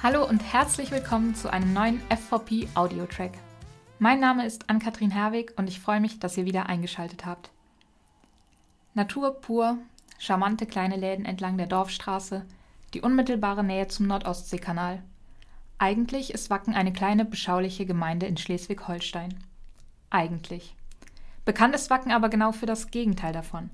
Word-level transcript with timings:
Hallo 0.00 0.24
und 0.24 0.38
herzlich 0.52 0.92
willkommen 0.92 1.34
zu 1.34 1.52
einem 1.52 1.72
neuen 1.72 2.00
FVP 2.02 2.68
Audio-Track. 2.76 3.32
Mein 3.98 4.20
Name 4.20 4.46
ist 4.46 4.70
Ann-Kathrin 4.70 5.10
Herwig 5.10 5.54
und 5.56 5.68
ich 5.68 5.80
freue 5.80 5.98
mich, 5.98 6.20
dass 6.20 6.36
ihr 6.36 6.44
wieder 6.44 6.66
eingeschaltet 6.68 7.26
habt. 7.26 7.50
Natur 8.94 9.40
pur, 9.40 9.76
charmante 10.16 10.66
kleine 10.66 10.94
Läden 10.94 11.24
entlang 11.24 11.58
der 11.58 11.66
Dorfstraße, 11.66 12.46
die 12.94 13.00
unmittelbare 13.00 13.64
Nähe 13.64 13.88
zum 13.88 14.06
Nordostseekanal. 14.06 15.02
Eigentlich 15.78 16.32
ist 16.32 16.48
Wacken 16.48 16.74
eine 16.74 16.92
kleine, 16.92 17.24
beschauliche 17.24 17.84
Gemeinde 17.84 18.26
in 18.26 18.36
Schleswig-Holstein. 18.36 19.34
Eigentlich. 20.10 20.76
Bekannt 21.44 21.74
ist 21.74 21.90
Wacken 21.90 22.12
aber 22.12 22.28
genau 22.28 22.52
für 22.52 22.66
das 22.66 22.92
Gegenteil 22.92 23.32
davon. 23.32 23.68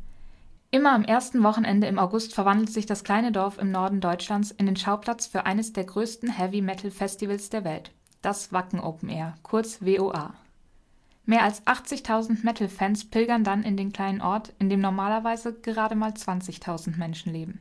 Immer 0.75 0.91
am 0.91 1.05
ersten 1.05 1.45
Wochenende 1.45 1.87
im 1.87 2.01
August 2.01 2.35
verwandelt 2.35 2.69
sich 2.69 2.85
das 2.85 3.05
kleine 3.05 3.31
Dorf 3.31 3.59
im 3.59 3.71
Norden 3.71 4.01
Deutschlands 4.01 4.51
in 4.51 4.67
den 4.67 4.75
Schauplatz 4.75 5.25
für 5.25 5.47
eines 5.47 5.73
der 5.73 5.85
größten 5.85 6.29
Heavy-Metal-Festivals 6.29 7.49
der 7.49 7.63
Welt, 7.63 7.93
das 8.23 8.53
Wacken 8.53 8.81
Open 8.81 9.09
Air, 9.09 9.37
kurz 9.45 9.83
WOA. 9.83 10.35
Mehr 11.27 11.45
als 11.45 11.65
80.000 11.65 12.45
Metal-Fans 12.45 13.05
pilgern 13.05 13.45
dann 13.45 13.63
in 13.63 13.77
den 13.77 13.93
kleinen 13.93 14.21
Ort, 14.21 14.53
in 14.59 14.69
dem 14.69 14.81
normalerweise 14.81 15.53
gerade 15.53 15.95
mal 15.95 16.11
20.000 16.11 16.97
Menschen 16.99 17.33
leben. 17.33 17.61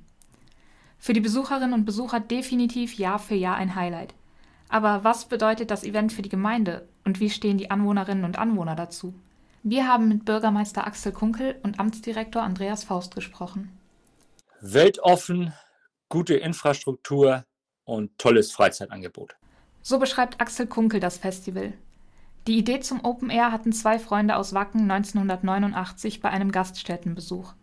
Für 0.98 1.14
die 1.14 1.22
Besucherinnen 1.22 1.74
und 1.74 1.86
Besucher 1.86 2.20
definitiv 2.20 2.96
Jahr 2.98 3.20
für 3.20 3.36
Jahr 3.36 3.58
ein 3.58 3.76
Highlight. 3.76 4.16
Aber 4.70 5.04
was 5.04 5.26
bedeutet 5.26 5.70
das 5.70 5.84
Event 5.84 6.14
für 6.14 6.24
die 6.24 6.30
Gemeinde 6.30 6.88
und 7.06 7.20
wie 7.20 7.30
stehen 7.30 7.60
die 7.60 7.70
Anwohnerinnen 7.70 8.26
und 8.26 8.40
Anwohner 8.40 8.76
dazu? 8.76 9.14
Wir 9.66 9.88
haben 9.88 10.10
mit 10.10 10.26
Bürgermeister 10.26 10.86
Axel 10.86 11.14
Kunkel 11.14 11.58
und 11.64 11.80
Amtsdirektor 11.80 12.42
Andreas 12.42 12.84
Faust 12.84 13.16
gesprochen. 13.16 13.72
Weltoffen, 14.60 15.54
gute 16.10 16.34
Infrastruktur 16.34 17.46
und 17.86 18.18
tolles 18.18 18.52
Freizeitangebot. 18.52 19.38
So 19.82 20.00
beschreibt 20.00 20.42
Axel 20.42 20.68
Kunkel 20.68 21.00
das 21.00 21.18
Festival. 21.18 21.72
Die 22.46 22.58
Idee 22.58 22.82
zum 22.82 23.06
Open 23.06 23.30
Air 23.30 23.54
hatten 23.54 23.72
zwei 23.72 24.00
Freunde 24.00 24.36
aus 24.36 24.54
Wacken 24.54 24.92
1989 24.92 26.20
bei 26.20 26.30
einem 26.30 26.52
Gaststättenbesuch. 26.52 27.54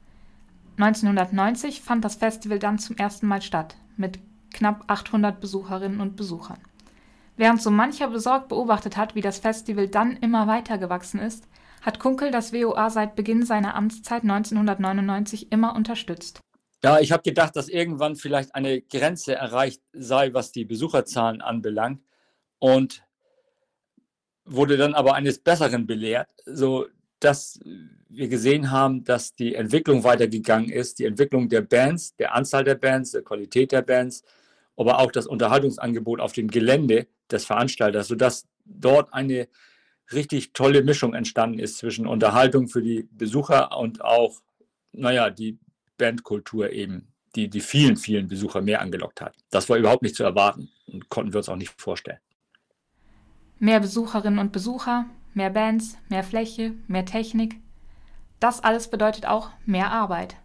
1990 0.79 1.83
fand 1.83 2.03
das 2.03 2.15
Festival 2.15 2.59
dann 2.59 2.79
zum 2.79 2.97
ersten 2.97 3.27
Mal 3.27 3.43
statt, 3.43 3.77
mit 3.99 4.19
knapp 4.55 4.85
800 4.87 5.39
Besucherinnen 5.39 6.01
und 6.01 6.17
Besuchern. 6.17 6.61
Während 7.37 7.61
so 7.61 7.71
mancher 7.71 8.09
besorgt 8.09 8.49
beobachtet 8.49 8.97
hat, 8.97 9.15
wie 9.15 9.21
das 9.21 9.39
Festival 9.39 9.89
dann 9.89 10.17
immer 10.17 10.47
weiter 10.47 10.79
gewachsen 10.79 11.21
ist, 11.21 11.47
hat 11.81 11.99
Kunkel 11.99 12.31
das 12.31 12.53
WOA 12.53 12.91
seit 12.91 13.17
Beginn 13.17 13.45
seiner 13.45 13.75
Amtszeit 13.75 14.23
1999 14.23 15.51
immer 15.53 15.75
unterstützt. 15.75 16.41
Ja, 16.83 16.99
ich 16.99 17.13
habe 17.13 17.23
gedacht, 17.23 17.57
dass 17.57 17.69
irgendwann 17.69 18.17
vielleicht 18.17 18.55
eine 18.55 18.81
Grenze 18.81 19.35
erreicht 19.35 19.83
sei, 19.93 20.33
was 20.33 20.51
die 20.51 20.65
Besucherzahlen 20.65 21.43
anbelangt 21.43 22.03
und 22.59 23.03
wurde 24.45 24.77
dann 24.77 24.95
aber 24.95 25.15
eines 25.15 25.39
Besseren 25.39 25.87
belehrt, 25.87 26.29
so 26.47 26.87
dass 27.21 27.61
wir 28.09 28.29
gesehen 28.29 28.71
haben, 28.71 29.05
dass 29.05 29.35
die 29.35 29.55
Entwicklung 29.55 30.05
weitergegangen 30.05 30.71
ist, 30.71 30.99
die 30.99 31.05
Entwicklung 31.05 31.49
der 31.49 31.61
Bands, 31.61 32.17
der 32.17 32.35
Anzahl 32.35 32.65
der 32.65 32.75
Bands, 32.75 33.13
der 33.13 33.23
Qualität 33.23 33.73
der 33.73 33.83
Bands, 33.83 34.25
aber 34.77 34.99
auch 34.99 35.13
das 35.13 35.27
Unterhaltungsangebot 35.27 36.21
auf 36.21 36.33
dem 36.33 36.49
Gelände 36.49 37.07
des 37.31 37.45
Veranstalters, 37.45 38.09
sodass 38.09 38.49
dort 38.65 39.13
eine 39.13 39.49
richtig 40.13 40.53
tolle 40.53 40.83
Mischung 40.83 41.15
entstanden 41.15 41.59
ist 41.59 41.79
zwischen 41.79 42.07
Unterhaltung 42.07 42.69
für 42.69 42.83
die 42.83 43.09
Besucher 43.13 43.77
und 43.77 44.05
auch, 44.05 44.41
naja, 44.93 45.31
die 45.31 45.59
Bandkultur 45.99 46.71
eben, 46.71 47.13
die 47.37 47.49
die 47.49 47.61
vielen, 47.61 47.97
vielen 47.97 48.29
Besucher 48.29 48.61
mehr 48.61 48.81
angelockt 48.81 49.21
hat. 49.21 49.35
Das 49.51 49.69
war 49.69 49.77
überhaupt 49.77 50.03
nicht 50.03 50.17
zu 50.17 50.25
erwarten 50.25 50.71
und 50.87 51.09
konnten 51.09 51.33
wir 51.33 51.39
uns 51.39 51.49
auch 51.49 51.57
nicht 51.57 51.81
vorstellen. 51.81 52.19
Mehr 53.59 53.81
Besucherinnen 53.81 54.39
und 54.39 54.53
Besucher, 54.53 55.07
mehr 55.35 55.51
Bands, 55.51 55.99
mehr 56.09 56.25
Fläche, 56.25 56.75
mehr 56.89 57.05
Technik. 57.05 57.57
Das 58.41 58.65
alles 58.65 58.89
bedeutet 58.89 59.27
auch 59.27 59.51
mehr 59.67 59.93
Arbeit. 59.93 60.37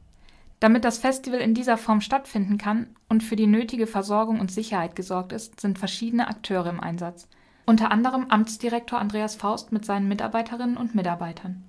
Damit 0.59 0.83
das 0.83 0.97
Festival 0.97 1.39
in 1.39 1.53
dieser 1.53 1.77
Form 1.77 2.01
stattfinden 2.01 2.57
kann 2.57 2.95
und 3.07 3.23
für 3.23 3.35
die 3.35 3.47
nötige 3.47 3.87
Versorgung 3.87 4.39
und 4.39 4.51
Sicherheit 4.51 4.95
gesorgt 4.95 5.31
ist, 5.31 5.59
sind 5.59 5.79
verschiedene 5.79 6.27
Akteure 6.27 6.69
im 6.69 6.79
Einsatz– 6.79 7.27
unter 7.65 7.91
anderem 7.91 8.27
Amtsdirektor 8.29 8.99
Andreas 8.99 9.35
Faust 9.35 9.71
mit 9.71 9.85
seinen 9.85 10.07
Mitarbeiterinnen 10.07 10.77
und 10.77 10.95
Mitarbeitern. 10.95 11.63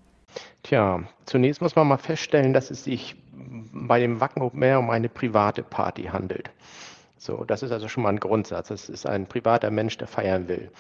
Tja, 0.63 1.03
zunächst 1.25 1.63
muss 1.63 1.77
man 1.77 1.89
mal 1.89 1.97
feststellen, 1.97 2.53
dass 2.53 2.71
es 2.71 2.85
sich 2.85 3.17
bei 3.73 4.01
dem 4.01 4.21
Wacken 4.21 4.43
Open 4.43 4.63
Air 4.63 4.79
um 4.79 4.91
eine 4.91 5.09
private 5.09 5.63
Party 5.63 6.05
handelt. 6.05 6.51
So, 7.19 7.45
das 7.45 7.63
ist 7.63 7.73
also 7.73 7.89
schon 7.89 8.03
mal 8.03 8.11
ein 8.11 8.21
Grundsatz. 8.21 8.71
Es 8.71 8.89
ist 8.89 9.07
ein 9.07 9.27
privater 9.27 9.71
Mensch, 9.71 9.97
der 9.99 10.07
feiern 10.07 10.49
will. 10.49 10.71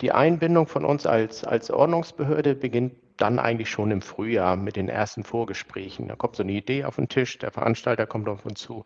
Die 0.00 0.12
Einbindung 0.12 0.66
von 0.66 0.84
uns 0.84 1.06
als, 1.06 1.44
als 1.44 1.70
Ordnungsbehörde 1.70 2.54
beginnt 2.54 2.94
dann 3.22 3.38
eigentlich 3.38 3.70
schon 3.70 3.90
im 3.90 4.02
Frühjahr 4.02 4.56
mit 4.56 4.76
den 4.76 4.88
ersten 4.88 5.24
Vorgesprächen. 5.24 6.08
Da 6.08 6.16
kommt 6.16 6.36
so 6.36 6.42
eine 6.42 6.52
Idee 6.52 6.84
auf 6.84 6.96
den 6.96 7.08
Tisch, 7.08 7.38
der 7.38 7.52
Veranstalter 7.52 8.06
kommt 8.06 8.28
auf 8.28 8.44
uns 8.44 8.60
zu 8.60 8.84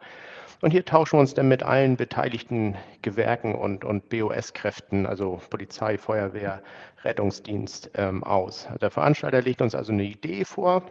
und 0.63 0.71
hier 0.71 0.85
tauschen 0.85 1.19
wir 1.19 1.21
uns 1.21 1.35
dann 1.35 1.49
mit 1.49 1.63
allen 1.63 1.97
beteiligten 1.97 2.77
Gewerken 3.03 3.55
und, 3.55 3.85
und 3.85 4.09
BOS-Kräften, 4.09 5.07
also 5.07 5.41
Polizei, 5.51 5.99
Feuerwehr, 5.99 6.63
Rettungsdienst, 7.05 7.91
ähm, 7.95 8.25
aus. 8.25 8.67
Der 8.81 8.91
Veranstalter 8.91 9.43
legt 9.43 9.61
uns 9.61 9.75
also 9.75 9.93
eine 9.93 10.05
Idee 10.05 10.45
vor 10.45 10.83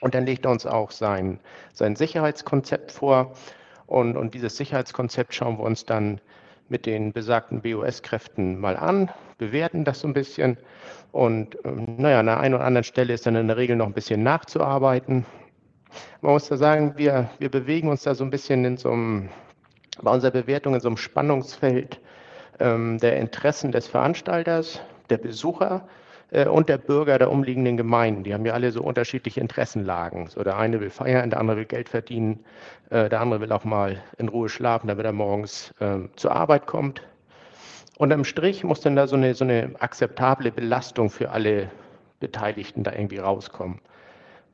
und 0.00 0.14
dann 0.14 0.24
legt 0.24 0.44
er 0.44 0.52
uns 0.52 0.66
auch 0.66 0.92
sein, 0.92 1.40
sein 1.72 1.96
Sicherheitskonzept 1.96 2.92
vor. 2.92 3.32
Und, 3.86 4.16
und 4.16 4.34
dieses 4.34 4.56
Sicherheitskonzept 4.56 5.34
schauen 5.34 5.58
wir 5.58 5.64
uns 5.64 5.84
dann 5.84 6.20
mit 6.68 6.86
den 6.86 7.12
besagten 7.12 7.62
BOS-Kräften 7.62 8.58
mal 8.58 8.76
an, 8.76 9.10
bewerten 9.38 9.84
das 9.84 10.00
so 10.00 10.08
ein 10.08 10.14
bisschen. 10.14 10.56
Und 11.12 11.56
ähm, 11.64 11.96
naja, 11.98 12.20
an 12.20 12.26
der 12.26 12.40
einen 12.40 12.54
oder 12.54 12.64
anderen 12.64 12.84
Stelle 12.84 13.14
ist 13.14 13.26
dann 13.26 13.36
in 13.36 13.48
der 13.48 13.56
Regel 13.56 13.76
noch 13.76 13.86
ein 13.86 13.92
bisschen 13.92 14.22
nachzuarbeiten. 14.22 15.24
Man 16.20 16.32
muss 16.32 16.48
da 16.48 16.56
sagen, 16.56 16.94
wir, 16.96 17.30
wir 17.38 17.50
bewegen 17.50 17.88
uns 17.88 18.02
da 18.02 18.14
so 18.14 18.24
ein 18.24 18.30
bisschen 18.30 18.64
in 18.64 18.76
so 18.76 18.90
einem, 18.90 19.28
bei 20.02 20.10
unserer 20.10 20.32
Bewertung 20.32 20.74
in 20.74 20.80
so 20.80 20.88
einem 20.88 20.96
Spannungsfeld 20.96 22.00
ähm, 22.60 22.98
der 22.98 23.16
Interessen 23.18 23.72
des 23.72 23.86
Veranstalters, 23.86 24.80
der 25.08 25.18
Besucher 25.18 25.86
und 26.30 26.68
der 26.68 26.78
Bürger 26.78 27.18
der 27.18 27.30
umliegenden 27.30 27.76
Gemeinden. 27.76 28.24
Die 28.24 28.34
haben 28.34 28.44
ja 28.44 28.52
alle 28.52 28.72
so 28.72 28.82
unterschiedliche 28.82 29.40
Interessenlagen. 29.40 30.26
So 30.26 30.42
der 30.42 30.56
eine 30.56 30.80
will 30.80 30.90
feiern, 30.90 31.30
der 31.30 31.40
andere 31.40 31.58
will 31.58 31.64
Geld 31.66 31.88
verdienen, 31.88 32.44
äh, 32.90 33.08
der 33.08 33.20
andere 33.20 33.40
will 33.40 33.52
auch 33.52 33.64
mal 33.64 34.02
in 34.18 34.28
Ruhe 34.28 34.48
schlafen, 34.48 34.88
damit 34.88 35.04
er 35.04 35.12
morgens 35.12 35.72
äh, 35.78 35.98
zur 36.16 36.32
Arbeit 36.32 36.66
kommt. 36.66 37.02
Und 37.98 38.12
am 38.12 38.24
Strich 38.24 38.64
muss 38.64 38.80
dann 38.80 38.96
da 38.96 39.06
so 39.06 39.16
eine, 39.16 39.34
so 39.34 39.44
eine 39.44 39.70
akzeptable 39.78 40.50
Belastung 40.50 41.10
für 41.10 41.30
alle 41.30 41.70
Beteiligten 42.20 42.82
da 42.82 42.92
irgendwie 42.92 43.18
rauskommen. 43.18 43.80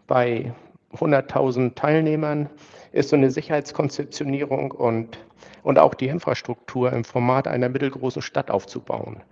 Bei 0.06 0.52
100.000 0.94 1.74
Teilnehmern 1.74 2.48
ist 2.92 3.08
so 3.08 3.16
eine 3.16 3.30
Sicherheitskonzeptionierung 3.30 4.70
und, 4.70 5.18
und 5.62 5.78
auch 5.78 5.94
die 5.94 6.08
Infrastruktur 6.08 6.92
im 6.92 7.04
Format 7.04 7.48
einer 7.48 7.68
mittelgroßen 7.68 8.22
Stadt 8.22 8.50
aufzubauen. 8.50 9.22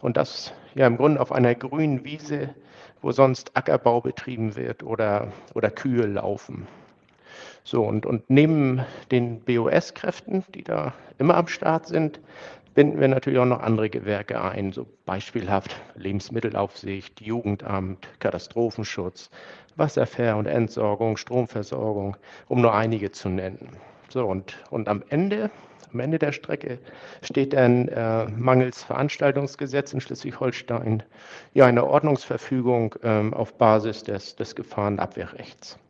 Und 0.00 0.16
das 0.16 0.52
ja 0.74 0.86
im 0.86 0.96
Grunde 0.96 1.20
auf 1.20 1.32
einer 1.32 1.54
grünen 1.54 2.04
Wiese, 2.04 2.54
wo 3.02 3.12
sonst 3.12 3.56
Ackerbau 3.56 4.00
betrieben 4.00 4.56
wird 4.56 4.82
oder, 4.82 5.32
oder 5.54 5.70
Kühe 5.70 6.06
laufen. 6.06 6.66
So, 7.64 7.84
und, 7.84 8.06
und 8.06 8.30
neben 8.30 8.80
den 9.10 9.40
BOS-Kräften, 9.40 10.44
die 10.54 10.64
da 10.64 10.94
immer 11.18 11.36
am 11.36 11.48
Start 11.48 11.86
sind, 11.86 12.20
binden 12.78 13.00
wir 13.00 13.08
natürlich 13.08 13.40
auch 13.40 13.44
noch 13.44 13.58
andere 13.58 13.90
Gewerke 13.90 14.40
ein, 14.40 14.70
so 14.70 14.86
beispielhaft 15.04 15.74
Lebensmittelaufsicht, 15.96 17.20
Jugendamt, 17.20 18.06
Katastrophenschutz, 18.20 19.30
Wasserver- 19.74 20.36
und 20.36 20.46
Entsorgung, 20.46 21.16
Stromversorgung, 21.16 22.16
um 22.46 22.60
nur 22.60 22.72
einige 22.72 23.10
zu 23.10 23.30
nennen. 23.30 23.70
So, 24.10 24.24
und, 24.26 24.56
und 24.70 24.88
am 24.88 25.02
Ende, 25.08 25.50
am 25.92 25.98
Ende 25.98 26.20
der 26.20 26.30
Strecke 26.30 26.78
steht 27.20 27.52
dann 27.52 27.88
äh, 27.88 28.26
mangels 28.26 28.84
Veranstaltungsgesetz 28.84 29.92
in 29.92 30.00
Schleswig-Holstein 30.00 31.02
ja 31.54 31.66
eine 31.66 31.84
Ordnungsverfügung 31.84 32.94
ähm, 33.02 33.34
auf 33.34 33.58
Basis 33.58 34.04
des, 34.04 34.36
des 34.36 34.54
Gefahrenabwehrrechts. 34.54 35.80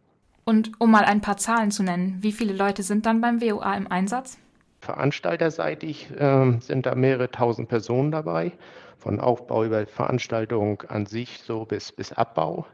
Und 0.47 0.73
um 0.81 0.91
mal 0.91 1.05
ein 1.05 1.21
paar 1.21 1.37
Zahlen 1.37 1.71
zu 1.71 1.83
nennen, 1.83 2.17
wie 2.23 2.33
viele 2.33 2.55
Leute 2.55 2.83
sind 2.83 3.05
dann 3.05 3.21
beim 3.21 3.43
WOA 3.43 3.75
im 3.75 3.93
Einsatz? 3.93 4.39
Veranstalterseitig 4.81 6.11
äh, 6.19 6.59
sind 6.61 6.87
da 6.87 6.95
mehrere 6.95 7.31
tausend 7.31 7.69
Personen 7.69 8.11
dabei, 8.11 8.53
von 8.97 9.21
Aufbau 9.21 9.65
über 9.65 9.87
Veranstaltung 9.87 10.83
an 10.89 11.07
sich 11.07 11.41
so 11.41 11.65
bis, 11.65 11.93
bis 11.93 12.13
Abbau. 12.13 12.67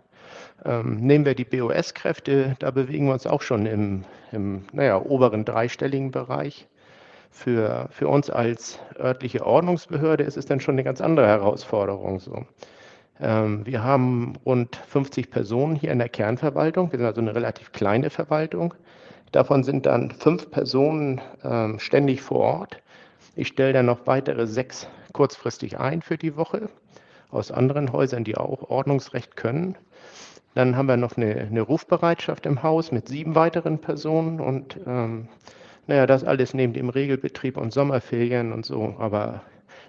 Ähm, 0.65 0.97
nehmen 0.97 1.25
wir 1.25 1.35
die 1.35 1.45
BOS-Kräfte, 1.45 2.57
da 2.59 2.71
bewegen 2.71 3.07
wir 3.07 3.13
uns 3.15 3.27
auch 3.27 3.43
schon 3.43 3.67
im, 3.67 4.05
im 4.33 4.65
naja, 4.73 5.01
oberen 5.01 5.45
dreistelligen 5.45 6.11
Bereich. 6.11 6.67
Für, 7.31 7.89
für 7.91 8.07
uns 8.07 8.31
als 8.31 8.79
örtliche 8.97 9.45
Ordnungsbehörde 9.45 10.23
ist 10.23 10.37
es 10.37 10.47
dann 10.47 10.61
schon 10.61 10.77
eine 10.77 10.85
ganz 10.85 11.01
andere 11.01 11.27
Herausforderung. 11.27 12.21
So. 12.21 12.47
Ähm, 13.21 13.67
wir 13.67 13.83
haben 13.83 14.35
rund 14.47 14.77
50 14.77 15.31
Personen 15.31 15.75
hier 15.75 15.91
in 15.91 15.99
der 15.99 16.09
Kernverwaltung. 16.09 16.93
Wir 16.93 16.99
sind 16.99 17.07
also 17.07 17.21
eine 17.21 17.35
relativ 17.35 17.73
kleine 17.73 18.11
Verwaltung. 18.11 18.75
Davon 19.35 19.65
sind 19.65 19.87
dann 19.87 20.13
fünf 20.13 20.49
Personen 20.53 21.21
ähm, 21.43 21.81
ständig 21.81 22.23
vor 22.23 22.39
Ort 22.39 22.81
Ich 23.35 23.49
stelle 23.49 23.73
dann 23.73 23.87
noch 23.87 24.07
weitere 24.07 24.47
sechs 24.47 24.87
kurzfristig 25.13 25.81
ein 25.81 26.03
für 26.03 26.17
die 26.17 26.37
Woche 26.37 26.69
aus 27.33 27.51
anderen 27.51 27.91
Häusern, 27.91 28.23
die 28.23 28.37
auch 28.37 28.71
Ordnungsrecht 28.71 29.35
können. 29.35 29.75
Dann 30.55 30.77
haben 30.77 30.87
wir 30.87 30.97
noch 30.97 31.17
eine, 31.17 31.35
eine 31.35 31.63
Rufbereitschaft 31.63 32.47
im 32.47 32.63
Haus 32.63 32.93
mit 32.93 33.09
sieben 33.09 33.35
weiteren 33.35 33.81
Personen 33.81 34.39
und 34.39 34.79
ähm, 34.87 35.27
naja, 35.89 36.07
das 36.07 36.23
alles 36.23 36.55
neben 36.55 36.73
dem 36.73 36.89
Regelbetrieb 36.89 37.57
und 37.57 37.73
Sommerferien 37.73 38.53
und 38.53 38.65
so. 38.65 38.95
Aber 39.01 39.43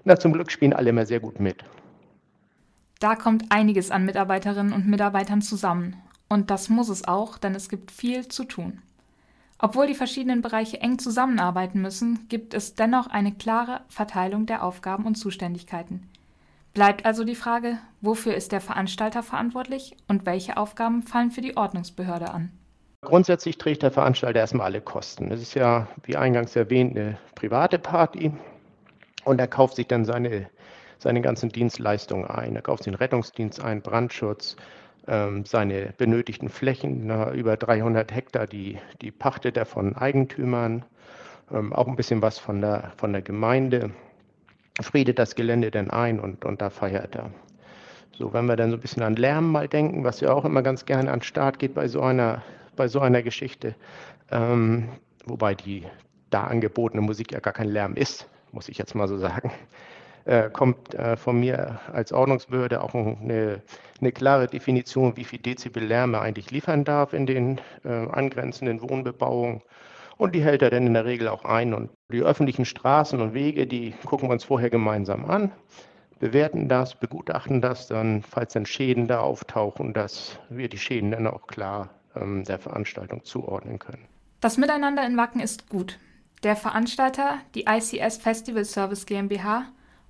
na, 0.06 0.18
zum 0.18 0.34
Glück 0.34 0.50
spielen 0.50 0.74
alle 0.74 0.90
immer 0.90 1.06
sehr 1.06 1.20
gut 1.20 1.40
mit. 1.40 1.64
Da 3.00 3.16
kommt 3.16 3.46
einiges 3.50 3.92
an 3.92 4.06
Mitarbeiterinnen 4.06 4.74
und 4.74 4.88
Mitarbeitern 4.88 5.44
zusammen. 5.44 5.98
Und 6.30 6.50
das 6.50 6.70
muss 6.70 6.90
es 6.90 7.08
auch, 7.08 7.38
denn 7.38 7.54
es 7.54 7.70
gibt 7.70 7.92
viel 7.92 8.28
zu 8.28 8.46
tun. 8.46 8.82
Obwohl 9.66 9.88
die 9.88 9.96
verschiedenen 9.96 10.44
Bereiche 10.44 10.80
eng 10.80 11.00
zusammenarbeiten 11.00 11.82
müssen, 11.82 12.28
gibt 12.30 12.54
es 12.54 12.76
dennoch 12.76 13.08
eine 13.08 13.32
klare 13.32 13.82
Verteilung 13.90 14.46
der 14.46 14.64
Aufgaben 14.64 15.08
und 15.08 15.16
Zuständigkeiten. 15.16 16.08
Bleibt 16.76 17.04
also 17.04 17.24
die 17.24 17.34
Frage, 17.34 17.80
wofür 18.00 18.36
ist 18.36 18.52
der 18.52 18.62
Veranstalter 18.62 19.24
verantwortlich 19.24 19.98
und 20.08 20.28
welche 20.28 20.58
Aufgaben 20.58 21.02
fallen 21.02 21.32
für 21.32 21.42
die 21.42 21.58
Ordnungsbehörde 21.58 22.30
an? 22.30 22.52
Grundsätzlich 23.02 23.58
trägt 23.58 23.82
der 23.82 23.90
Veranstalter 23.90 24.40
erstmal 24.40 24.68
alle 24.68 24.82
Kosten. 24.82 25.32
Es 25.32 25.42
ist 25.42 25.56
ja, 25.56 25.88
wie 26.04 26.16
eingangs 26.16 26.56
erwähnt, 26.56 26.96
eine 26.96 27.18
private 27.34 27.80
Party 27.80 28.32
und 29.24 29.40
er 29.40 29.48
kauft 29.48 29.78
sich 29.78 29.88
dann 29.88 30.06
seine, 30.06 30.48
seine 31.00 31.22
ganzen 31.22 31.50
Dienstleistungen 31.50 32.28
ein. 32.28 32.56
Er 32.56 32.62
kauft 32.62 32.86
den 32.86 32.94
Rettungsdienst 32.94 33.64
ein, 33.64 33.82
Brandschutz, 33.82 34.58
seine 35.08 35.94
benötigten 35.98 36.50
Flächen, 36.50 37.06
na, 37.06 37.32
über 37.32 37.58
300 37.58 38.14
Hektar, 38.14 38.48
die, 38.48 38.80
die 39.02 39.12
pachtet 39.12 39.56
er 39.56 39.66
von 39.66 39.96
Eigentümern, 39.96 40.84
ähm, 41.52 41.74
auch 41.74 41.88
ein 41.88 41.96
bisschen 41.96 42.24
was 42.24 42.40
von 42.40 42.62
der, 42.62 42.92
von 42.98 43.14
der 43.14 43.22
Gemeinde, 43.22 43.92
friedet 44.82 45.20
das 45.20 45.36
Gelände 45.36 45.70
dann 45.70 45.92
ein 45.92 46.20
und, 46.20 46.44
und 46.44 46.62
da 46.62 46.72
feiert 46.72 47.16
er. 47.16 47.30
So, 48.18 48.34
wenn 48.34 48.46
wir 48.46 48.56
dann 48.56 48.72
so 48.72 48.78
ein 48.78 48.82
bisschen 48.82 49.04
an 49.04 49.16
Lärm 49.16 49.52
mal 49.52 49.68
denken, 49.68 50.04
was 50.04 50.22
ja 50.22 50.34
auch 50.34 50.46
immer 50.46 50.64
ganz 50.64 50.86
gerne 50.86 51.12
an 51.12 51.20
den 51.20 51.26
Start 51.26 51.60
geht 51.60 51.76
bei 51.76 51.88
so 51.88 52.02
einer 52.02 52.42
bei 52.76 52.88
so 52.88 53.00
einer 53.00 53.24
Geschichte. 53.24 53.76
Ähm, 54.32 54.90
wobei 55.26 55.56
die 55.56 55.84
da 56.30 56.46
angebotene 56.46 57.02
Musik 57.02 57.32
ja 57.32 57.40
gar 57.40 57.54
kein 57.54 57.70
Lärm 57.70 57.96
ist, 57.96 58.28
muss 58.52 58.70
ich 58.70 58.78
jetzt 58.78 58.96
mal 58.96 59.08
so 59.08 59.18
sagen. 59.18 59.52
Äh, 60.26 60.50
kommt 60.50 60.96
äh, 60.96 61.18
von 61.18 61.40
mir 61.40 61.80
als 61.94 62.12
Ordnungsbehörde 62.12 62.82
auch 62.82 62.96
eine, 62.96 63.62
eine, 64.02 64.12
klare 64.12 64.48
Definition, 64.48 65.16
wie 65.18 65.24
viel 65.24 65.38
Dezibel 65.38 65.84
Lärm 65.84 66.16
er 66.16 66.22
eigentlich 66.22 66.50
liefern 66.50 66.84
darf 66.84 67.14
in 67.14 67.28
den 67.28 67.62
äh, 67.84 67.90
angrenzenden 67.90 68.82
Wohnbebauungen. 68.82 69.62
Und 70.18 70.34
die 70.34 70.44
hält 70.44 70.64
er 70.64 70.72
dann 70.72 70.88
in 70.88 70.96
der 70.96 71.06
Regel 71.06 71.28
auch 71.28 71.46
ein. 71.46 71.76
Und 71.76 71.92
die 72.12 72.24
öffentlichen 72.24 72.66
Straßen 72.66 73.22
und 73.22 73.36
Wege, 73.36 73.68
die 73.68 73.94
gucken 74.04 74.28
wir 74.28 74.34
uns 74.34 74.46
vorher 74.46 74.72
gemeinsam 74.72 75.26
an, 75.26 75.52
bewerten 76.20 76.70
das, 76.70 76.96
begutachten 76.96 77.62
das 77.62 77.86
dann, 77.86 78.24
falls 78.24 78.54
dann 78.54 78.66
Schäden 78.66 79.08
da 79.08 79.20
auftauchen, 79.20 79.94
dass 79.94 80.40
wir 80.50 80.70
die 80.70 80.80
Schäden 80.80 81.12
dann 81.12 81.28
auch 81.28 81.46
klar 81.46 81.92
ähm, 82.16 82.46
der 82.46 82.58
Veranstaltung 82.58 83.24
zuordnen 83.24 83.78
können. 83.78 84.08
Das 84.42 84.58
Miteinander 84.58 85.06
in 85.06 85.18
Wacken 85.18 85.40
ist 85.40 85.70
gut. 85.70 86.00
Der 86.42 86.56
Veranstalter, 86.56 87.38
die 87.54 87.66
ICS 87.68 88.18
Festival 88.18 88.66
Service 88.66 89.06
GmbH 89.06 89.66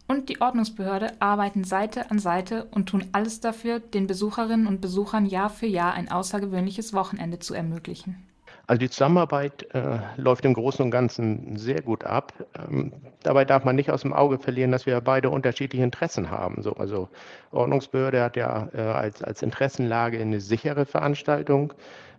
und 0.07 0.29
die 0.29 0.41
Ordnungsbehörde 0.41 1.13
arbeiten 1.19 1.63
Seite 1.63 2.11
an 2.11 2.19
Seite 2.19 2.65
und 2.71 2.87
tun 2.87 3.05
alles 3.11 3.39
dafür, 3.39 3.79
den 3.79 4.07
Besucherinnen 4.07 4.67
und 4.67 4.81
Besuchern 4.81 5.25
Jahr 5.25 5.49
für 5.49 5.65
Jahr 5.67 5.93
ein 5.93 6.11
außergewöhnliches 6.11 6.93
Wochenende 6.93 7.39
zu 7.39 7.53
ermöglichen. 7.53 8.25
Also 8.67 8.79
die 8.79 8.89
Zusammenarbeit 8.89 9.67
äh, 9.75 9.99
läuft 10.17 10.43
im 10.43 10.53
Großen 10.53 10.83
und 10.83 10.89
Ganzen 10.89 11.55
sehr 11.55 11.81
gut 11.81 12.03
ab. 12.03 12.33
Ähm, 12.57 12.93
dabei 13.21 13.45
darf 13.45 13.63
man 13.63 13.75
nicht 13.75 13.91
aus 13.91 14.01
dem 14.01 14.13
Auge 14.13 14.39
verlieren, 14.39 14.71
dass 14.71 14.87
wir 14.87 14.99
beide 15.01 15.29
unterschiedliche 15.29 15.83
Interessen 15.83 16.31
haben. 16.31 16.63
So, 16.63 16.73
also 16.73 17.09
Ordnungsbehörde 17.51 18.23
hat 18.23 18.35
ja 18.35 18.69
äh, 18.73 18.81
als, 18.81 19.21
als 19.21 19.43
Interessenlage 19.43 20.19
eine 20.19 20.39
sichere 20.39 20.85
Veranstaltung 20.85 21.73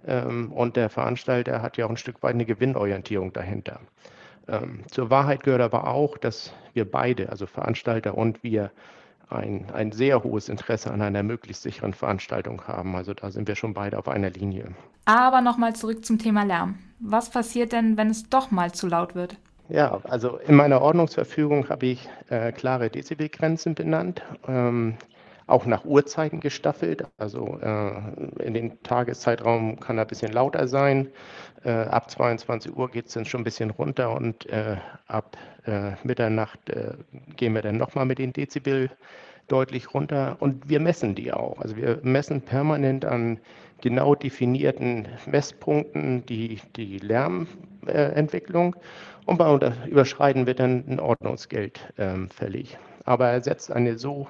ähm, 0.06 0.52
und 0.52 0.76
der 0.76 0.88
Veranstalter 0.88 1.62
hat 1.62 1.76
ja 1.78 1.86
auch 1.86 1.90
ein 1.90 1.96
Stück 1.96 2.22
weit 2.22 2.34
eine 2.34 2.46
Gewinnorientierung 2.46 3.32
dahinter. 3.32 3.80
Ähm, 4.48 4.80
zur 4.90 5.10
Wahrheit 5.10 5.42
gehört 5.42 5.62
aber 5.62 5.88
auch, 5.88 6.18
dass 6.18 6.52
wir 6.74 6.90
beide, 6.90 7.30
also 7.30 7.46
Veranstalter 7.46 8.16
und 8.16 8.42
wir, 8.42 8.70
ein, 9.28 9.66
ein 9.72 9.92
sehr 9.92 10.22
hohes 10.22 10.48
Interesse 10.48 10.92
an 10.92 11.02
einer 11.02 11.22
möglichst 11.22 11.62
sicheren 11.62 11.94
Veranstaltung 11.94 12.62
haben. 12.66 12.94
Also 12.94 13.12
da 13.14 13.30
sind 13.30 13.48
wir 13.48 13.56
schon 13.56 13.74
beide 13.74 13.98
auf 13.98 14.08
einer 14.08 14.30
Linie. 14.30 14.68
Aber 15.04 15.40
nochmal 15.40 15.74
zurück 15.74 16.04
zum 16.04 16.18
Thema 16.18 16.44
Lärm. 16.44 16.78
Was 17.00 17.30
passiert 17.30 17.72
denn, 17.72 17.96
wenn 17.96 18.08
es 18.08 18.28
doch 18.28 18.50
mal 18.50 18.72
zu 18.72 18.86
laut 18.86 19.14
wird? 19.14 19.36
Ja, 19.68 20.00
also 20.04 20.38
in 20.46 20.54
meiner 20.54 20.80
Ordnungsverfügung 20.80 21.68
habe 21.68 21.86
ich 21.86 22.08
äh, 22.28 22.52
klare 22.52 22.88
Dezibelgrenzen 22.88 23.74
benannt. 23.74 24.22
Ähm, 24.46 24.94
auch 25.46 25.66
nach 25.66 25.84
Uhrzeiten 25.84 26.40
gestaffelt. 26.40 27.04
Also 27.18 27.58
äh, 27.60 28.42
in 28.42 28.54
den 28.54 28.82
Tageszeitraum 28.82 29.78
kann 29.78 29.98
er 29.98 30.04
ein 30.04 30.08
bisschen 30.08 30.32
lauter 30.32 30.66
sein. 30.66 31.08
Äh, 31.64 31.70
ab 31.70 32.10
22 32.10 32.76
Uhr 32.76 32.90
geht 32.90 33.06
es 33.06 33.14
dann 33.14 33.24
schon 33.24 33.42
ein 33.42 33.44
bisschen 33.44 33.70
runter 33.70 34.14
und 34.14 34.46
äh, 34.46 34.76
ab 35.06 35.36
äh, 35.64 35.92
Mitternacht 36.02 36.68
äh, 36.70 36.94
gehen 37.36 37.54
wir 37.54 37.62
dann 37.62 37.76
nochmal 37.76 38.06
mit 38.06 38.18
den 38.18 38.32
Dezibel 38.32 38.90
deutlich 39.46 39.94
runter 39.94 40.36
und 40.40 40.68
wir 40.68 40.80
messen 40.80 41.14
die 41.14 41.32
auch. 41.32 41.60
Also 41.60 41.76
wir 41.76 42.00
messen 42.02 42.40
permanent 42.40 43.04
an 43.04 43.38
genau 43.80 44.16
definierten 44.16 45.06
Messpunkten 45.26 46.26
die, 46.26 46.60
die 46.74 46.98
Lärmentwicklung 46.98 48.74
und 49.26 49.38
bei 49.38 49.72
Überschreiten 49.86 50.46
wird 50.46 50.58
dann 50.58 50.84
ein 50.88 50.98
Ordnungsgeld 50.98 51.92
fällig. 52.34 52.76
Aber 53.04 53.28
er 53.28 53.40
setzt 53.40 53.70
eine 53.70 53.98
so 53.98 54.26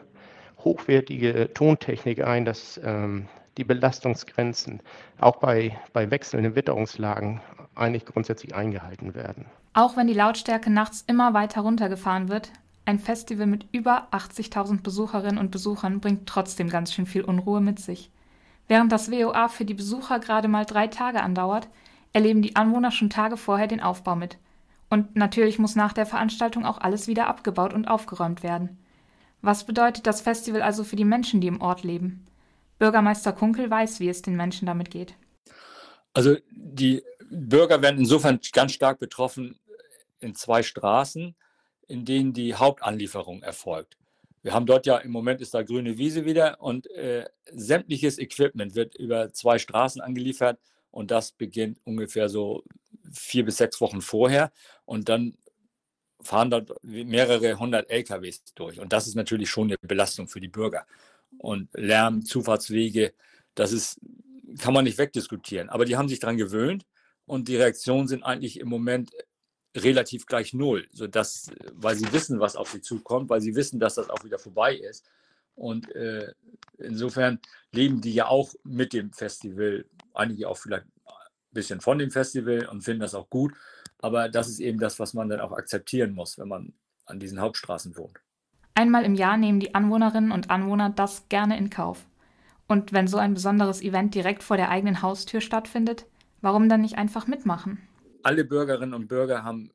hochwertige 0.66 1.50
Tontechnik 1.54 2.24
ein, 2.24 2.44
dass 2.44 2.78
ähm, 2.84 3.28
die 3.56 3.64
Belastungsgrenzen 3.64 4.80
auch 5.18 5.36
bei, 5.36 5.78
bei 5.92 6.10
wechselnden 6.10 6.56
Witterungslagen 6.56 7.40
eigentlich 7.74 8.04
grundsätzlich 8.04 8.54
eingehalten 8.54 9.14
werden. 9.14 9.46
Auch 9.72 9.96
wenn 9.96 10.08
die 10.08 10.14
Lautstärke 10.14 10.70
nachts 10.70 11.04
immer 11.06 11.34
weiter 11.34 11.60
runtergefahren 11.62 12.28
wird, 12.28 12.50
ein 12.84 12.98
Festival 12.98 13.46
mit 13.46 13.66
über 13.72 14.08
80.000 14.10 14.82
Besucherinnen 14.82 15.38
und 15.38 15.50
Besuchern 15.50 16.00
bringt 16.00 16.26
trotzdem 16.26 16.68
ganz 16.68 16.92
schön 16.92 17.06
viel 17.06 17.22
Unruhe 17.22 17.60
mit 17.60 17.78
sich. 17.78 18.10
Während 18.68 18.90
das 18.90 19.10
WOA 19.10 19.48
für 19.48 19.64
die 19.64 19.74
Besucher 19.74 20.18
gerade 20.18 20.48
mal 20.48 20.64
drei 20.64 20.88
Tage 20.88 21.22
andauert, 21.22 21.68
erleben 22.12 22.42
die 22.42 22.56
Anwohner 22.56 22.90
schon 22.90 23.10
Tage 23.10 23.36
vorher 23.36 23.66
den 23.66 23.80
Aufbau 23.80 24.16
mit. 24.16 24.38
Und 24.88 25.16
natürlich 25.16 25.58
muss 25.58 25.76
nach 25.76 25.92
der 25.92 26.06
Veranstaltung 26.06 26.64
auch 26.64 26.78
alles 26.78 27.08
wieder 27.08 27.26
abgebaut 27.28 27.74
und 27.74 27.86
aufgeräumt 27.86 28.42
werden. 28.42 28.78
Was 29.46 29.62
bedeutet 29.62 30.08
das 30.08 30.22
Festival 30.22 30.60
also 30.60 30.82
für 30.82 30.96
die 30.96 31.04
Menschen, 31.04 31.40
die 31.40 31.46
im 31.46 31.60
Ort 31.60 31.84
leben? 31.84 32.26
Bürgermeister 32.80 33.32
Kunkel 33.32 33.70
weiß, 33.70 34.00
wie 34.00 34.08
es 34.08 34.20
den 34.20 34.34
Menschen 34.34 34.66
damit 34.66 34.90
geht. 34.90 35.14
Also 36.12 36.36
die 36.50 37.04
Bürger 37.30 37.80
werden 37.80 38.00
insofern 38.00 38.40
ganz 38.52 38.72
stark 38.72 38.98
betroffen 38.98 39.56
in 40.18 40.34
zwei 40.34 40.64
Straßen, 40.64 41.36
in 41.86 42.04
denen 42.04 42.32
die 42.32 42.56
Hauptanlieferung 42.56 43.44
erfolgt. 43.44 43.96
Wir 44.42 44.52
haben 44.52 44.66
dort 44.66 44.84
ja 44.84 44.96
im 44.96 45.12
Moment 45.12 45.40
ist 45.40 45.54
da 45.54 45.62
grüne 45.62 45.96
Wiese 45.96 46.24
wieder 46.24 46.60
und 46.60 46.90
äh, 46.90 47.26
sämtliches 47.52 48.18
Equipment 48.18 48.74
wird 48.74 48.96
über 48.96 49.32
zwei 49.32 49.60
Straßen 49.60 50.02
angeliefert 50.02 50.58
und 50.90 51.12
das 51.12 51.30
beginnt 51.30 51.78
ungefähr 51.84 52.28
so 52.28 52.64
vier 53.12 53.44
bis 53.44 53.58
sechs 53.58 53.80
Wochen 53.80 54.00
vorher 54.00 54.50
und 54.86 55.08
dann 55.08 55.36
fahren 56.26 56.50
dort 56.50 56.72
mehrere 56.82 57.58
hundert 57.58 57.90
LKWs 57.90 58.42
durch. 58.54 58.80
Und 58.80 58.92
das 58.92 59.06
ist 59.06 59.14
natürlich 59.14 59.50
schon 59.50 59.68
eine 59.68 59.78
Belastung 59.80 60.28
für 60.28 60.40
die 60.40 60.48
Bürger. 60.48 60.86
Und 61.38 61.68
Lärm, 61.74 62.24
Zufahrtswege, 62.24 63.14
das 63.54 63.72
ist, 63.72 64.00
kann 64.58 64.74
man 64.74 64.84
nicht 64.84 64.98
wegdiskutieren. 64.98 65.68
Aber 65.68 65.84
die 65.84 65.96
haben 65.96 66.08
sich 66.08 66.20
daran 66.20 66.36
gewöhnt 66.36 66.86
und 67.26 67.48
die 67.48 67.56
Reaktionen 67.56 68.08
sind 68.08 68.22
eigentlich 68.22 68.60
im 68.60 68.68
Moment 68.68 69.10
relativ 69.76 70.26
gleich 70.26 70.54
null, 70.54 70.86
sodass, 70.92 71.50
weil 71.72 71.96
sie 71.96 72.10
wissen, 72.12 72.40
was 72.40 72.56
auf 72.56 72.70
sie 72.70 72.80
zukommt, 72.80 73.28
weil 73.28 73.40
sie 73.40 73.54
wissen, 73.54 73.78
dass 73.78 73.94
das 73.94 74.10
auch 74.10 74.24
wieder 74.24 74.38
vorbei 74.38 74.74
ist. 74.74 75.04
Und 75.54 75.94
äh, 75.94 76.32
insofern 76.78 77.40
leben 77.72 78.00
die 78.00 78.14
ja 78.14 78.26
auch 78.26 78.54
mit 78.62 78.92
dem 78.92 79.12
Festival, 79.12 79.86
einige 80.14 80.48
auch 80.48 80.58
vielleicht 80.58 80.84
ein 80.84 81.12
bisschen 81.52 81.80
von 81.80 81.98
dem 81.98 82.10
Festival 82.10 82.66
und 82.66 82.82
finden 82.82 83.00
das 83.00 83.14
auch 83.14 83.28
gut. 83.28 83.52
Aber 83.98 84.28
das 84.28 84.48
ist 84.48 84.60
eben 84.60 84.78
das, 84.78 84.98
was 84.98 85.14
man 85.14 85.28
dann 85.28 85.40
auch 85.40 85.52
akzeptieren 85.52 86.12
muss, 86.12 86.38
wenn 86.38 86.48
man 86.48 86.72
an 87.06 87.20
diesen 87.20 87.40
Hauptstraßen 87.40 87.96
wohnt. 87.96 88.20
Einmal 88.74 89.04
im 89.04 89.14
Jahr 89.14 89.36
nehmen 89.36 89.60
die 89.60 89.74
Anwohnerinnen 89.74 90.32
und 90.32 90.50
Anwohner 90.50 90.90
das 90.90 91.28
gerne 91.28 91.56
in 91.56 91.70
Kauf. 91.70 92.06
Und 92.68 92.92
wenn 92.92 93.08
so 93.08 93.16
ein 93.16 93.34
besonderes 93.34 93.80
Event 93.80 94.14
direkt 94.14 94.42
vor 94.42 94.56
der 94.56 94.70
eigenen 94.70 95.02
Haustür 95.02 95.40
stattfindet, 95.40 96.06
warum 96.40 96.68
dann 96.68 96.82
nicht 96.82 96.98
einfach 96.98 97.26
mitmachen? 97.26 97.80
Alle 98.22 98.44
Bürgerinnen 98.44 98.92
und 98.92 99.08
Bürger 99.08 99.44
haben 99.44 99.70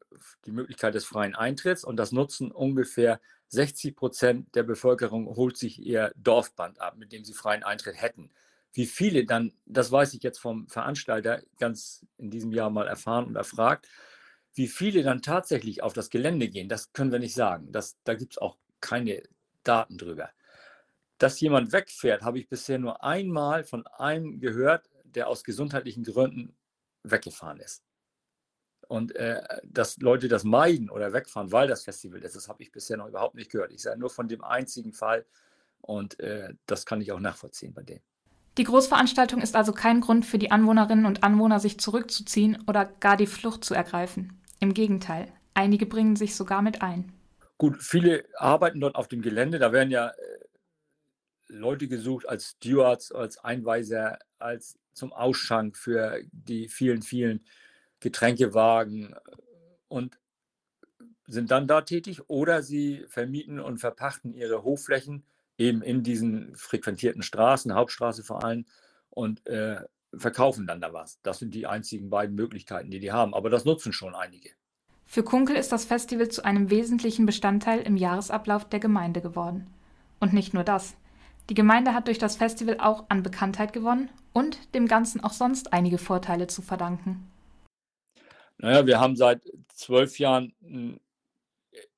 die 0.45 0.51
Möglichkeit 0.51 0.93
des 0.93 1.05
freien 1.05 1.35
Eintritts 1.35 1.83
und 1.83 1.97
das 1.97 2.11
nutzen 2.11 2.51
ungefähr 2.51 3.19
60 3.47 3.95
Prozent 3.95 4.55
der 4.55 4.63
Bevölkerung 4.63 5.35
holt 5.35 5.57
sich 5.57 5.79
ihr 5.79 6.11
Dorfband 6.15 6.79
ab, 6.79 6.95
mit 6.97 7.11
dem 7.11 7.23
sie 7.23 7.33
freien 7.33 7.63
Eintritt 7.63 8.01
hätten. 8.01 8.29
Wie 8.73 8.85
viele 8.85 9.25
dann, 9.25 9.53
das 9.65 9.91
weiß 9.91 10.13
ich 10.13 10.23
jetzt 10.23 10.39
vom 10.39 10.67
Veranstalter 10.67 11.41
ganz 11.59 12.05
in 12.17 12.29
diesem 12.29 12.51
Jahr 12.51 12.69
mal 12.69 12.87
erfahren 12.87 13.25
und 13.25 13.35
erfragt, 13.35 13.87
Wie 14.53 14.67
viele 14.67 15.03
dann 15.03 15.21
tatsächlich 15.21 15.81
auf 15.81 15.93
das 15.93 16.09
Gelände 16.09 16.49
gehen, 16.49 16.67
das 16.67 16.91
können 16.93 17.11
wir 17.11 17.19
nicht 17.19 17.33
sagen. 17.33 17.71
Das, 17.71 17.97
da 18.03 18.15
gibt 18.15 18.33
es 18.33 18.37
auch 18.37 18.57
keine 18.81 19.23
Daten 19.63 19.97
drüber. 19.97 20.29
Dass 21.17 21.39
jemand 21.39 21.71
wegfährt, 21.71 22.23
habe 22.23 22.39
ich 22.39 22.49
bisher 22.49 22.79
nur 22.79 23.03
einmal 23.03 23.63
von 23.63 23.85
einem 23.87 24.39
gehört, 24.39 24.89
der 25.05 25.27
aus 25.27 25.43
gesundheitlichen 25.43 26.03
Gründen 26.03 26.55
weggefahren 27.03 27.59
ist. 27.59 27.83
Und 28.87 29.15
äh, 29.15 29.41
dass 29.63 29.97
Leute 29.97 30.27
das 30.27 30.43
meiden 30.43 30.89
oder 30.89 31.13
wegfahren, 31.13 31.51
weil 31.51 31.67
das 31.67 31.83
Festival 31.83 32.21
ist, 32.23 32.35
das 32.35 32.49
habe 32.49 32.61
ich 32.61 32.71
bisher 32.71 32.97
noch 32.97 33.07
überhaupt 33.07 33.35
nicht 33.35 33.51
gehört. 33.51 33.71
Ich 33.71 33.83
sage 33.83 33.99
nur 33.99 34.09
von 34.09 34.27
dem 34.27 34.43
einzigen 34.43 34.91
Fall 34.91 35.25
und 35.79 36.19
äh, 36.19 36.53
das 36.65 36.85
kann 36.85 36.99
ich 36.99 37.11
auch 37.11 37.19
nachvollziehen 37.19 37.73
bei 37.73 37.83
dem. 37.83 37.99
Die 38.57 38.65
Großveranstaltung 38.65 39.41
ist 39.41 39.55
also 39.55 39.71
kein 39.71 40.01
Grund 40.01 40.25
für 40.25 40.37
die 40.37 40.51
Anwohnerinnen 40.51 41.05
und 41.05 41.23
Anwohner, 41.23 41.61
sich 41.61 41.79
zurückzuziehen 41.79 42.61
oder 42.67 42.83
gar 42.83 43.15
die 43.15 43.27
Flucht 43.27 43.63
zu 43.63 43.73
ergreifen. 43.73 44.40
Im 44.61 44.75
Gegenteil, 44.75 45.33
einige 45.55 45.87
bringen 45.87 46.15
sich 46.15 46.35
sogar 46.35 46.61
mit 46.61 46.83
ein. 46.83 47.11
Gut, 47.57 47.81
viele 47.81 48.25
arbeiten 48.35 48.79
dort 48.79 48.95
auf 48.95 49.07
dem 49.07 49.23
Gelände. 49.23 49.57
Da 49.57 49.71
werden 49.71 49.89
ja 49.89 50.09
äh, 50.09 50.13
Leute 51.47 51.87
gesucht 51.87 52.29
als 52.29 52.51
Stewards, 52.51 53.11
als 53.11 53.39
Einweiser, 53.39 54.19
als 54.37 54.77
zum 54.93 55.13
Ausschank 55.13 55.75
für 55.75 56.21
die 56.31 56.67
vielen, 56.67 57.01
vielen 57.01 57.43
Getränkewagen 57.99 59.15
und 59.87 60.19
sind 61.25 61.49
dann 61.49 61.67
da 61.67 61.81
tätig 61.81 62.29
oder 62.29 62.61
sie 62.61 63.05
vermieten 63.07 63.59
und 63.59 63.79
verpachten 63.79 64.33
ihre 64.33 64.63
Hofflächen 64.63 65.25
eben 65.57 65.81
in 65.81 66.03
diesen 66.03 66.55
frequentierten 66.55 67.23
Straßen, 67.23 67.73
Hauptstraße 67.73 68.23
vor 68.23 68.43
allem, 68.43 68.65
und 69.09 69.45
äh, 69.47 69.81
verkaufen 70.13 70.67
dann 70.67 70.81
da 70.81 70.93
was. 70.93 71.19
Das 71.21 71.39
sind 71.39 71.53
die 71.53 71.67
einzigen 71.67 72.09
beiden 72.09 72.35
Möglichkeiten, 72.35 72.91
die 72.91 72.99
die 72.99 73.11
haben. 73.11 73.33
Aber 73.33 73.49
das 73.49 73.65
nutzen 73.65 73.93
schon 73.93 74.15
einige. 74.15 74.49
Für 75.05 75.23
Kunkel 75.23 75.55
ist 75.55 75.71
das 75.71 75.85
Festival 75.85 76.29
zu 76.29 76.45
einem 76.45 76.69
wesentlichen 76.69 77.25
Bestandteil 77.25 77.81
im 77.81 77.97
Jahresablauf 77.97 78.65
der 78.65 78.79
Gemeinde 78.79 79.21
geworden. 79.21 79.67
Und 80.19 80.33
nicht 80.33 80.53
nur 80.53 80.63
das. 80.63 80.95
Die 81.49 81.53
Gemeinde 81.53 81.93
hat 81.93 82.07
durch 82.07 82.17
das 82.17 82.37
Festival 82.37 82.79
auch 82.79 83.05
an 83.09 83.23
Bekanntheit 83.23 83.73
gewonnen 83.73 84.09
und 84.31 84.73
dem 84.73 84.87
Ganzen 84.87 85.23
auch 85.23 85.33
sonst 85.33 85.73
einige 85.73 85.97
Vorteile 85.97 86.47
zu 86.47 86.61
verdanken. 86.61 87.27
Naja, 88.57 88.85
wir 88.85 88.99
haben 88.99 89.15
seit 89.15 89.41
zwölf 89.73 90.19
Jahren 90.19 90.53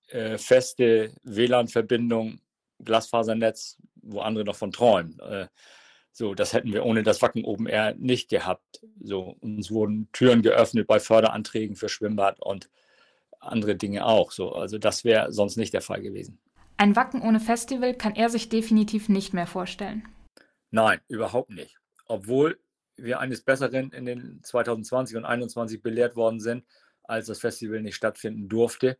äh, 0.07 0.37
feste 0.37 1.13
WLAN-Verbindung, 1.23 2.39
Glasfasernetz, 2.83 3.77
wo 3.95 4.21
andere 4.21 4.45
noch 4.45 4.55
von 4.55 4.71
träumen. 4.71 5.19
Äh, 5.19 5.47
so, 6.15 6.35
das 6.35 6.53
hätten 6.53 6.71
wir 6.71 6.85
ohne 6.85 7.01
das 7.01 7.23
Wacken 7.23 7.43
Open 7.43 7.65
Air 7.65 7.95
nicht 7.97 8.29
gehabt. 8.29 8.81
So, 9.01 9.35
uns 9.41 9.71
wurden 9.71 10.07
Türen 10.13 10.43
geöffnet 10.43 10.85
bei 10.85 10.99
Förderanträgen 10.99 11.75
für 11.75 11.89
Schwimmbad 11.89 12.39
und 12.39 12.69
andere 13.39 13.75
Dinge 13.75 14.05
auch. 14.05 14.31
So, 14.31 14.53
also 14.53 14.77
das 14.77 15.03
wäre 15.03 15.33
sonst 15.33 15.57
nicht 15.57 15.73
der 15.73 15.81
Fall 15.81 16.01
gewesen. 16.01 16.37
Ein 16.77 16.95
Wacken 16.95 17.21
ohne 17.23 17.39
Festival 17.39 17.95
kann 17.95 18.15
er 18.15 18.29
sich 18.29 18.47
definitiv 18.47 19.09
nicht 19.09 19.33
mehr 19.33 19.47
vorstellen. 19.47 20.07
Nein, 20.69 20.99
überhaupt 21.07 21.49
nicht. 21.49 21.79
Obwohl 22.05 22.59
wir 22.95 23.19
eines 23.19 23.41
Besseren 23.41 23.91
in 23.91 24.05
den 24.05 24.39
2020 24.43 25.17
und 25.17 25.23
2021 25.23 25.81
belehrt 25.81 26.15
worden 26.15 26.39
sind, 26.39 26.63
als 27.03 27.25
das 27.25 27.39
Festival 27.39 27.81
nicht 27.81 27.95
stattfinden 27.95 28.49
durfte. 28.49 28.99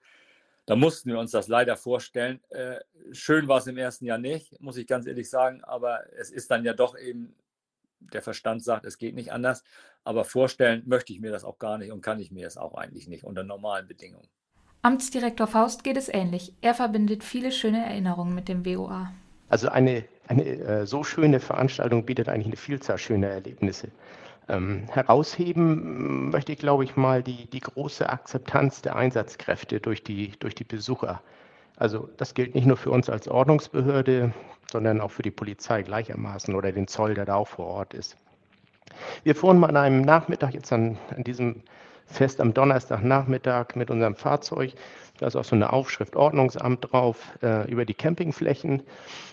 Da 0.66 0.76
mussten 0.76 1.10
wir 1.10 1.20
uns 1.20 1.32
das 1.32 1.48
leider 1.48 1.76
vorstellen. 1.76 2.40
Äh, 2.50 2.80
schön 3.12 3.48
war 3.48 3.58
es 3.58 3.68
im 3.68 3.78
ersten 3.78 4.06
Jahr 4.06 4.18
nicht, 4.18 4.60
muss 4.62 4.78
ich 4.78 4.88
ganz 4.88 5.06
ehrlich 5.08 5.30
sagen, 5.30 5.64
aber 5.64 6.04
es 6.18 6.30
ist 6.30 6.50
dann 6.52 6.64
ja 6.64 6.74
doch 6.74 6.98
eben, 6.98 7.36
der 8.00 8.22
Verstand 8.22 8.64
sagt, 8.64 8.86
es 8.86 8.98
geht 8.98 9.16
nicht 9.16 9.32
anders. 9.32 9.64
Aber 10.04 10.24
vorstellen 10.26 10.84
möchte 10.86 11.14
ich 11.14 11.20
mir 11.20 11.32
das 11.32 11.44
auch 11.44 11.60
gar 11.60 11.78
nicht 11.78 11.92
und 11.92 12.02
kann 12.02 12.20
ich 12.20 12.32
mir 12.32 12.48
es 12.48 12.58
auch 12.58 12.76
eigentlich 12.76 13.08
nicht 13.08 13.24
unter 13.24 13.44
normalen 13.44 13.88
Bedingungen. 13.88 14.28
Amtsdirektor 14.82 15.48
Faust 15.48 15.84
geht 15.84 15.96
es 15.96 16.10
ähnlich. 16.10 16.54
Er 16.62 16.74
verbindet 16.74 17.24
viele 17.24 17.52
schöne 17.52 17.86
Erinnerungen 17.86 18.36
mit 18.36 18.50
dem 18.50 18.66
WOA. 18.66 19.14
Also 19.48 19.70
eine, 19.70 20.06
eine 20.28 20.44
äh, 20.44 20.86
so 20.86 21.04
schöne 21.04 21.40
Veranstaltung 21.40 22.06
bietet 22.06 22.28
eigentlich 22.28 22.48
eine 22.48 22.58
Vielzahl 22.58 22.98
schöner 22.98 23.28
Erlebnisse. 23.28 23.90
Ähm, 24.50 24.88
herausheben 24.92 26.30
möchte 26.30 26.52
ich, 26.52 26.60
glaube 26.60 26.84
ich, 26.84 26.98
mal 26.98 27.24
die, 27.24 27.48
die 27.50 27.62
große 27.62 28.10
Akzeptanz 28.10 28.82
der 28.82 28.96
Einsatzkräfte 28.96 29.80
durch 29.80 30.04
die, 30.04 30.32
durch 30.40 30.54
die 30.54 30.66
Besucher. 30.66 31.22
Also 31.78 32.10
das 32.18 32.34
gilt 32.34 32.54
nicht 32.54 32.68
nur 32.68 32.78
für 32.78 32.92
uns 32.92 33.10
als 33.10 33.28
Ordnungsbehörde, 33.28 34.34
sondern 34.72 35.02
auch 35.02 35.12
für 35.12 35.22
die 35.22 35.32
Polizei 35.32 35.82
gleichermaßen 35.84 36.56
oder 36.56 36.72
den 36.72 36.88
Zoll, 36.88 37.14
der 37.14 37.26
da 37.26 37.36
auch 37.36 37.48
vor 37.48 37.68
Ort 37.68 37.94
ist. 37.94 38.18
Wir 39.24 39.36
fuhren 39.36 39.60
mal 39.60 39.70
an 39.70 39.78
einem 39.78 40.02
Nachmittag 40.02 40.54
jetzt 40.54 40.72
an, 40.74 40.98
an 41.16 41.24
diesem 41.24 41.64
Fest 42.06 42.42
am 42.42 42.54
Donnerstagnachmittag 42.54 43.76
mit 43.76 43.90
unserem 43.90 44.16
Fahrzeug 44.16 44.74
da 45.20 45.28
ist 45.28 45.36
auch 45.36 45.44
so 45.44 45.56
eine 45.56 45.72
Aufschrift 45.72 46.16
Ordnungsamt 46.16 46.92
drauf 46.92 47.38
äh, 47.44 47.70
über 47.70 47.86
die 47.86 47.94
Campingflächen. 47.94 48.82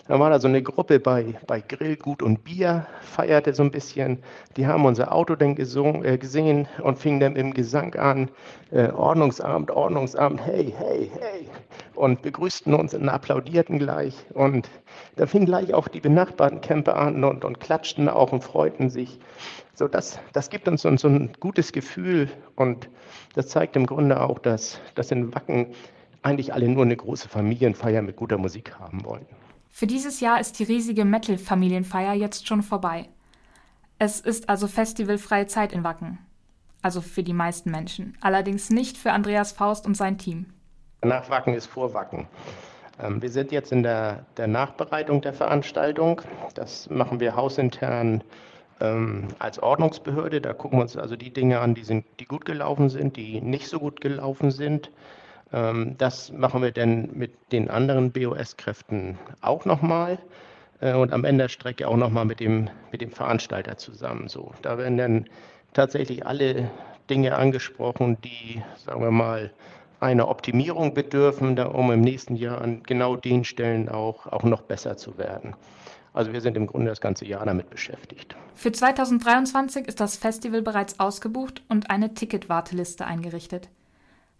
Da 0.07 0.19
war 0.19 0.29
da 0.29 0.39
so 0.39 0.47
eine 0.47 0.61
Gruppe 0.61 0.99
bei, 0.99 1.33
bei 1.47 1.59
Grill, 1.59 1.95
Gut 1.95 2.21
und 2.21 2.43
Bier, 2.43 2.85
feierte 3.01 3.53
so 3.55 3.63
ein 3.63 3.71
bisschen. 3.71 4.19
Die 4.57 4.67
haben 4.67 4.85
unser 4.85 5.11
Auto 5.11 5.35
dann 5.35 5.55
gesungen, 5.55 6.05
äh, 6.05 6.19
gesehen 6.19 6.67
und 6.83 6.99
fingen 6.99 7.19
dann 7.19 7.35
im 7.35 7.55
Gesang 7.55 7.95
an. 7.95 8.29
Äh, 8.69 8.89
Ordnungsamt, 8.91 9.71
Ordnungsamt, 9.71 10.45
hey, 10.45 10.71
hey, 10.77 11.11
hey. 11.19 11.49
Und 11.95 12.21
begrüßten 12.21 12.75
uns 12.75 12.93
und 12.93 13.09
applaudierten 13.09 13.79
gleich. 13.79 14.15
Und 14.33 14.69
da 15.15 15.25
fingen 15.25 15.47
gleich 15.47 15.73
auch 15.73 15.87
die 15.87 15.99
benachbarten 15.99 16.61
Camper 16.61 16.95
an 16.95 17.23
und, 17.23 17.43
und 17.43 17.59
klatschten 17.59 18.07
auch 18.07 18.31
und 18.31 18.43
freuten 18.43 18.91
sich. 18.91 19.19
So, 19.73 19.87
das, 19.87 20.19
das 20.33 20.51
gibt 20.51 20.67
uns 20.67 20.83
so, 20.83 20.95
so 20.95 21.07
ein 21.07 21.31
gutes 21.39 21.71
Gefühl 21.71 22.29
und 22.55 22.87
das 23.33 23.47
zeigt 23.47 23.75
im 23.75 23.85
Grunde 23.85 24.21
auch, 24.21 24.39
dass, 24.39 24.79
dass 24.95 25.09
in 25.11 25.33
Wacken 25.33 25.70
eigentlich 26.23 26.53
alle 26.53 26.67
nur 26.67 26.83
eine 26.83 26.95
große 26.95 27.29
Familienfeier 27.29 28.01
mit 28.01 28.15
guter 28.15 28.37
Musik 28.37 28.79
haben 28.79 29.03
wollen. 29.03 29.25
Für 29.69 29.87
dieses 29.87 30.19
Jahr 30.19 30.39
ist 30.39 30.59
die 30.59 30.63
riesige 30.63 31.05
Metal-Familienfeier 31.05 32.13
jetzt 32.13 32.47
schon 32.47 32.61
vorbei. 32.61 33.09
Es 33.97 34.19
ist 34.19 34.49
also 34.49 34.67
festivalfreie 34.67 35.47
Zeit 35.47 35.73
in 35.73 35.83
Wacken. 35.83 36.19
Also 36.81 37.01
für 37.01 37.23
die 37.23 37.33
meisten 37.33 37.71
Menschen. 37.71 38.17
Allerdings 38.21 38.69
nicht 38.69 38.97
für 38.97 39.11
Andreas 39.11 39.51
Faust 39.51 39.85
und 39.85 39.95
sein 39.95 40.17
Team. 40.17 40.47
Nach 41.03 41.29
Wacken 41.29 41.53
ist 41.53 41.67
vor 41.67 41.93
Wacken. 41.93 42.27
Ähm, 42.99 43.21
wir 43.21 43.29
sind 43.29 43.51
jetzt 43.51 43.71
in 43.71 43.83
der, 43.83 44.25
der 44.37 44.47
Nachbereitung 44.47 45.21
der 45.21 45.33
Veranstaltung. 45.33 46.21
Das 46.53 46.89
machen 46.89 47.19
wir 47.19 47.35
hausintern 47.35 48.23
ähm, 48.79 49.27
als 49.39 49.59
Ordnungsbehörde. 49.59 50.41
Da 50.41 50.53
gucken 50.53 50.79
wir 50.79 50.83
uns 50.83 50.97
also 50.97 51.15
die 51.15 51.31
Dinge 51.31 51.59
an, 51.59 51.75
die, 51.75 51.83
sind, 51.83 52.05
die 52.19 52.25
gut 52.25 52.45
gelaufen 52.45 52.89
sind, 52.89 53.15
die 53.15 53.41
nicht 53.41 53.67
so 53.67 53.79
gut 53.79 54.01
gelaufen 54.01 54.51
sind. 54.51 54.91
Ähm, 55.53 55.95
das 55.97 56.31
machen 56.31 56.61
wir 56.61 56.71
dann 56.71 57.09
mit 57.13 57.31
den 57.51 57.69
anderen 57.69 58.11
BOS-Kräften 58.11 59.17
auch 59.41 59.65
nochmal 59.65 60.19
äh, 60.79 60.93
und 60.93 61.13
am 61.13 61.25
Ende 61.25 61.45
der 61.45 61.49
Strecke 61.49 61.87
auch 61.87 61.97
nochmal 61.97 62.25
mit 62.25 62.39
dem, 62.39 62.69
mit 62.91 63.01
dem 63.01 63.11
Veranstalter 63.11 63.77
zusammen. 63.77 64.27
So, 64.27 64.53
da 64.61 64.77
werden 64.77 64.97
dann 64.97 65.25
tatsächlich 65.73 66.25
alle 66.25 66.69
Dinge 67.09 67.35
angesprochen, 67.35 68.17
die, 68.23 68.61
sagen 68.85 69.01
wir 69.01 69.11
mal, 69.11 69.51
einer 69.99 70.29
Optimierung 70.29 70.93
bedürfen, 70.93 71.59
um 71.59 71.91
im 71.91 72.01
nächsten 72.01 72.35
Jahr 72.35 72.61
an 72.61 72.81
genau 72.83 73.15
den 73.15 73.43
Stellen 73.43 73.87
auch, 73.87 74.25
auch 74.25 74.43
noch 74.43 74.61
besser 74.61 74.97
zu 74.97 75.17
werden. 75.17 75.55
Also 76.13 76.33
wir 76.33 76.41
sind 76.41 76.57
im 76.57 76.67
Grunde 76.67 76.89
das 76.89 76.99
ganze 76.99 77.25
Jahr 77.25 77.45
damit 77.45 77.69
beschäftigt. 77.69 78.35
Für 78.55 78.71
2023 78.71 79.87
ist 79.87 79.99
das 79.99 80.17
Festival 80.17 80.61
bereits 80.61 80.99
ausgebucht 80.99 81.63
und 81.69 81.89
eine 81.89 82.13
Ticketwarteliste 82.13 83.05
eingerichtet. 83.05 83.69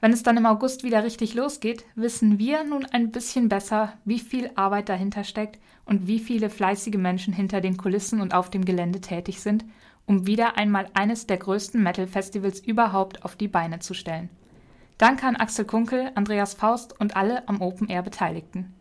Wenn 0.02 0.14
es 0.14 0.24
dann 0.24 0.36
im 0.36 0.48
August 0.48 0.84
wieder 0.84 1.04
richtig 1.04 1.36
losgeht, 1.36 1.86
wissen 1.94 2.40
wir 2.40 2.64
nun 2.64 2.86
ein 2.86 3.12
bisschen 3.12 3.50
besser, 3.50 3.94
wie 4.04 4.18
viel 4.18 4.50
Arbeit 4.56 4.90
dahinter 4.90 5.24
steckt 5.24 5.60
und 5.86 6.08
wie 6.08 6.18
viele 6.18 6.50
fleißige 6.50 6.98
Menschen 6.98 7.34
hinter 7.34 7.62
den 7.62 7.78
Kulissen 7.78 8.20
und 8.20 8.34
auf 8.34 8.50
dem 8.50 8.66
Gelände 8.66 9.00
tätig 9.00 9.42
sind, 9.42 9.64
um 10.08 10.26
wieder 10.26 10.58
einmal 10.58 10.88
eines 10.96 11.28
der 11.28 11.38
größten 11.38 11.82
Metal-Festivals 11.82 12.60
überhaupt 12.62 13.24
auf 13.24 13.36
die 13.36 13.48
Beine 13.48 13.78
zu 13.78 13.94
stellen. 13.94 14.30
Danke 14.98 15.28
an 15.28 15.36
Axel 15.36 15.66
Kunkel, 15.66 16.12
Andreas 16.16 16.56
Faust 16.56 17.00
und 17.00 17.16
alle 17.16 17.48
am 17.48 17.62
Open 17.62 17.88
Air 17.88 18.02
Beteiligten. 18.02 18.74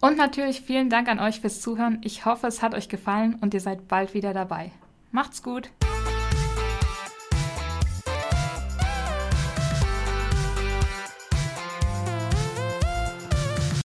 Und 0.00 0.16
natürlich 0.16 0.62
vielen 0.62 0.88
Dank 0.88 1.08
an 1.08 1.20
euch 1.20 1.40
fürs 1.40 1.60
Zuhören. 1.60 2.00
Ich 2.02 2.24
hoffe, 2.24 2.46
es 2.46 2.62
hat 2.62 2.74
euch 2.74 2.88
gefallen 2.88 3.36
und 3.40 3.52
ihr 3.52 3.60
seid 3.60 3.88
bald 3.88 4.14
wieder 4.14 4.32
dabei. 4.32 4.72
Macht's 5.10 5.42
gut! 5.42 5.70